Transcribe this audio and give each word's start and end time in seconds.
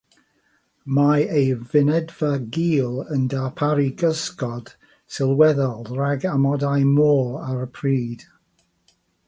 Mae 0.97 1.25
ei 1.39 1.51
fynedfa 1.73 2.29
gul 2.55 2.95
yn 3.17 3.27
darparu 3.35 3.85
cysgod 4.03 4.73
sylweddol 5.19 5.87
rhag 6.01 6.27
amodau'r 6.33 6.91
môr 6.97 7.33
ar 7.53 7.63
y 7.71 7.73
pryd. 7.81 8.29